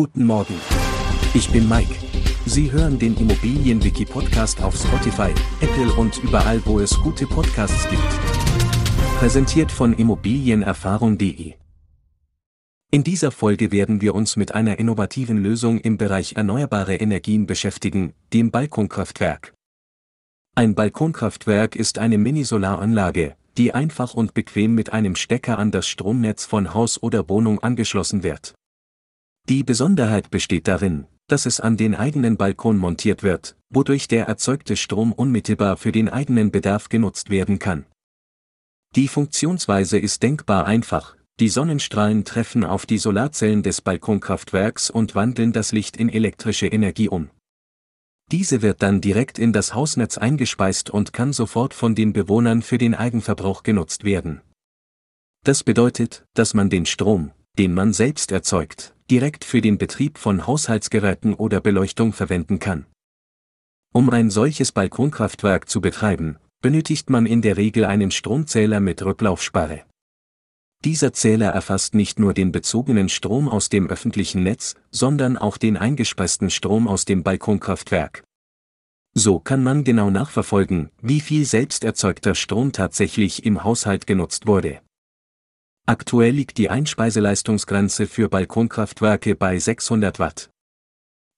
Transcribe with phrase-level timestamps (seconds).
[0.00, 0.54] Guten Morgen.
[1.34, 1.92] Ich bin Mike.
[2.46, 9.18] Sie hören den Immobilienwiki-Podcast auf Spotify, Apple und überall, wo es gute Podcasts gibt.
[9.18, 11.54] Präsentiert von Immobilienerfahrung.de.
[12.92, 18.12] In dieser Folge werden wir uns mit einer innovativen Lösung im Bereich erneuerbare Energien beschäftigen,
[18.32, 19.52] dem Balkonkraftwerk.
[20.54, 26.44] Ein Balkonkraftwerk ist eine Mini-Solaranlage, die einfach und bequem mit einem Stecker an das Stromnetz
[26.44, 28.54] von Haus oder Wohnung angeschlossen wird.
[29.48, 34.76] Die Besonderheit besteht darin, dass es an den eigenen Balkon montiert wird, wodurch der erzeugte
[34.76, 37.86] Strom unmittelbar für den eigenen Bedarf genutzt werden kann.
[38.94, 45.52] Die Funktionsweise ist denkbar einfach, die Sonnenstrahlen treffen auf die Solarzellen des Balkonkraftwerks und wandeln
[45.52, 47.30] das Licht in elektrische Energie um.
[48.30, 52.76] Diese wird dann direkt in das Hausnetz eingespeist und kann sofort von den Bewohnern für
[52.76, 54.42] den Eigenverbrauch genutzt werden.
[55.44, 60.46] Das bedeutet, dass man den Strom, den man selbst erzeugt, direkt für den Betrieb von
[60.46, 62.86] Haushaltsgeräten oder Beleuchtung verwenden kann.
[63.92, 69.84] Um ein solches Balkonkraftwerk zu betreiben, benötigt man in der Regel einen Stromzähler mit Rücklaufsperre.
[70.84, 75.76] Dieser Zähler erfasst nicht nur den bezogenen Strom aus dem öffentlichen Netz, sondern auch den
[75.76, 78.22] eingespeisten Strom aus dem Balkonkraftwerk.
[79.14, 84.80] So kann man genau nachverfolgen, wie viel selbst erzeugter Strom tatsächlich im Haushalt genutzt wurde.
[85.88, 90.50] Aktuell liegt die Einspeiseleistungsgrenze für Balkonkraftwerke bei 600 Watt.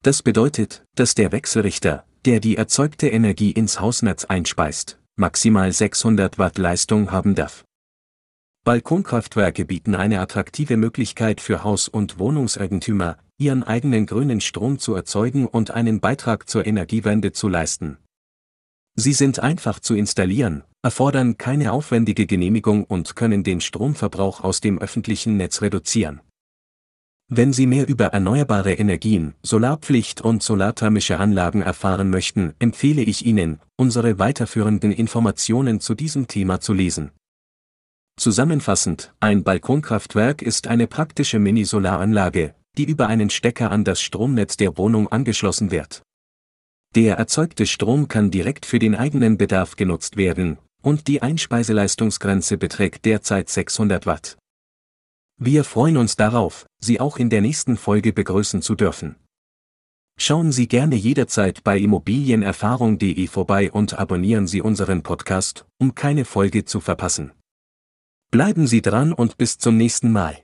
[0.02, 6.58] Das bedeutet, dass der Wechselrichter, der die erzeugte Energie ins Hausnetz einspeist, maximal 600 Watt
[6.58, 7.62] Leistung haben darf.
[8.64, 15.46] Balkonkraftwerke bieten eine attraktive Möglichkeit für Haus- und Wohnungseigentümer, ihren eigenen grünen Strom zu erzeugen
[15.46, 17.98] und einen Beitrag zur Energiewende zu leisten.
[19.00, 24.78] Sie sind einfach zu installieren, erfordern keine aufwendige Genehmigung und können den Stromverbrauch aus dem
[24.78, 26.20] öffentlichen Netz reduzieren.
[27.26, 33.60] Wenn Sie mehr über erneuerbare Energien, Solarpflicht und solarthermische Anlagen erfahren möchten, empfehle ich Ihnen,
[33.76, 37.10] unsere weiterführenden Informationen zu diesem Thema zu lesen.
[38.18, 44.77] Zusammenfassend, ein Balkonkraftwerk ist eine praktische Mini-Solaranlage, die über einen Stecker an das Stromnetz der
[44.77, 46.02] Wohnung angeschlossen wird.
[46.96, 53.05] Der erzeugte Strom kann direkt für den eigenen Bedarf genutzt werden, und die Einspeiseleistungsgrenze beträgt
[53.05, 54.39] derzeit 600 Watt.
[55.39, 59.17] Wir freuen uns darauf, Sie auch in der nächsten Folge begrüßen zu dürfen.
[60.18, 66.64] Schauen Sie gerne jederzeit bei immobilienerfahrung.de vorbei und abonnieren Sie unseren Podcast, um keine Folge
[66.64, 67.33] zu verpassen.
[68.30, 70.36] Bleiben Sie dran und bis zum nächsten Mal.